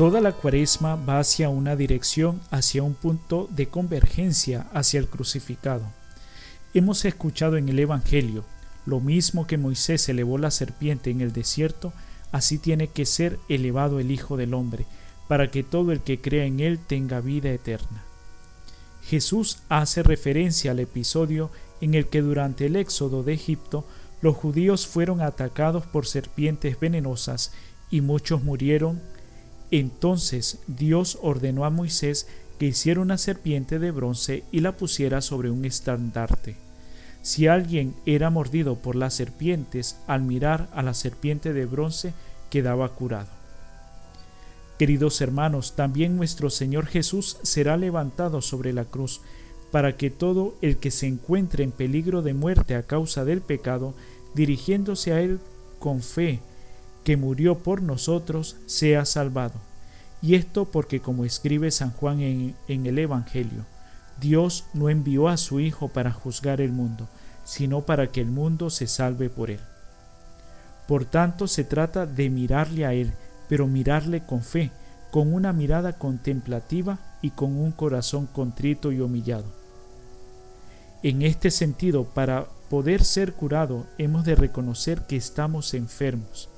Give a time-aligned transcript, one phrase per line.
[0.00, 5.92] Toda la cuaresma va hacia una dirección, hacia un punto de convergencia hacia el crucificado.
[6.72, 8.46] Hemos escuchado en el Evangelio,
[8.86, 11.92] lo mismo que Moisés elevó la serpiente en el desierto,
[12.32, 14.86] así tiene que ser elevado el Hijo del Hombre,
[15.28, 18.02] para que todo el que crea en él tenga vida eterna.
[19.02, 21.50] Jesús hace referencia al episodio
[21.82, 23.84] en el que durante el éxodo de Egipto
[24.22, 27.52] los judíos fueron atacados por serpientes venenosas
[27.90, 29.02] y muchos murieron
[29.70, 32.26] entonces Dios ordenó a Moisés
[32.58, 36.56] que hiciera una serpiente de bronce y la pusiera sobre un estandarte.
[37.22, 42.12] Si alguien era mordido por las serpientes, al mirar a la serpiente de bronce
[42.50, 43.28] quedaba curado.
[44.78, 49.20] Queridos hermanos, también nuestro Señor Jesús será levantado sobre la cruz,
[49.70, 53.94] para que todo el que se encuentre en peligro de muerte a causa del pecado,
[54.34, 55.38] dirigiéndose a Él
[55.78, 56.40] con fe,
[57.04, 59.54] que murió por nosotros, sea salvado.
[60.22, 63.64] Y esto porque como escribe San Juan en, el Evangelio,
[64.20, 67.08] Dios no envió a su Hijo para juzgar el mundo,
[67.44, 69.60] sino para que el mundo se salve por él.
[70.86, 73.12] Por tanto, se trata de mirarle a Él,
[73.48, 74.72] pero mirarle con fe,
[75.12, 79.44] con una mirada contemplativa y con un corazón contrito y humillado.
[81.04, 86.50] En este sentido, para poder ser curado, hemos de reconocer que estamos enfermos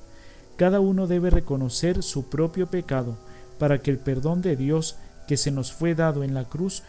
[0.55, 3.17] cada uno debe reconocer su propio pecado
[3.59, 6.83] para que el perdón de Dios que se nos fue dado en la cruz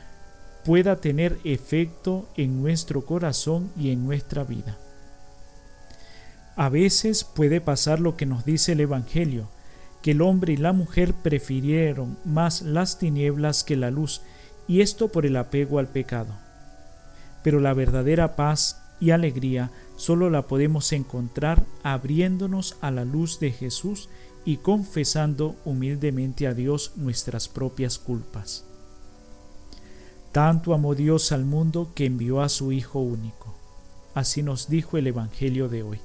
[0.64, 4.78] pueda tener efecto en nuestro corazón y en nuestra vida.
[6.56, 9.48] A veces puede pasar lo que nos dice el Evangelio,
[10.02, 14.22] que el hombre y la mujer prefirieron más las tinieblas que la luz,
[14.68, 16.32] y esto por el apego al pecado.
[17.42, 23.52] Pero la verdadera paz y alegría solo la podemos encontrar abriéndonos a la luz de
[23.52, 24.08] Jesús
[24.44, 28.64] y confesando humildemente a Dios nuestras propias culpas.
[30.32, 33.54] Tanto amó Dios al mundo que envió a su Hijo único.
[34.14, 36.00] Así nos dijo el Evangelio de hoy.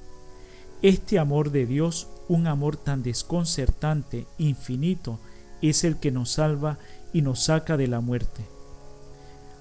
[0.81, 5.19] Este amor de Dios, un amor tan desconcertante, infinito,
[5.61, 6.77] es el que nos salva
[7.11, 8.45] y nos saca de la muerte.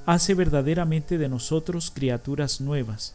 [0.06, 3.14] Hace verdaderamente de nosotros criaturas nuevas,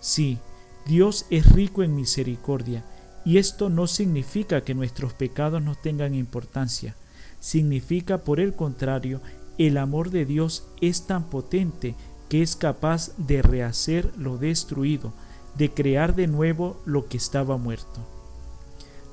[0.00, 0.38] Sí,
[0.86, 2.84] Dios es rico en misericordia,
[3.24, 6.94] y esto no significa que nuestros pecados no tengan importancia,
[7.38, 9.20] significa por el contrario,
[9.58, 11.94] el amor de Dios es tan potente
[12.30, 15.12] que es capaz de rehacer lo destruido,
[15.58, 18.00] de crear de nuevo lo que estaba muerto.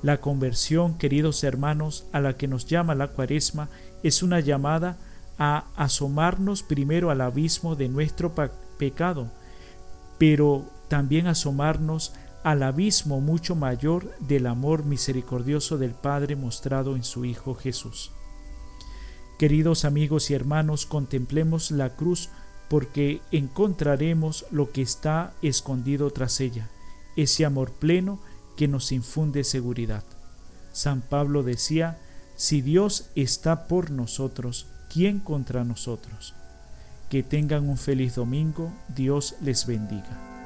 [0.02, 3.68] La conversión, queridos hermanos, a la que nos llama la cuaresma,
[4.02, 4.96] es una llamada
[5.38, 8.32] a asomarnos primero al abismo de nuestro
[8.78, 9.28] pecado,
[10.18, 12.12] pero también asomarnos
[12.42, 18.10] al abismo mucho mayor del amor misericordioso del Padre mostrado en su Hijo Jesús.
[19.38, 22.30] Queridos amigos y hermanos, contemplemos la cruz
[22.68, 26.68] porque encontraremos lo que está escondido tras ella,
[27.16, 28.18] ese amor pleno
[28.56, 30.04] que nos infunde seguridad.
[30.72, 31.98] San Pablo decía,
[32.36, 36.34] si Dios está por nosotros, ¿quién contra nosotros?
[37.08, 40.37] Que tengan un feliz domingo, Dios les bendiga.